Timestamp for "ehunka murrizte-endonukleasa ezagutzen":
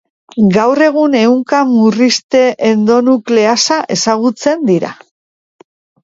1.17-4.63